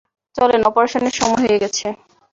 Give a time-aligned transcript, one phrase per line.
[0.35, 1.87] চলেন, অপারেশনের সময় হয়ে গেছে।